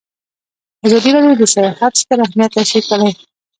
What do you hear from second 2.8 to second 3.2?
کړی.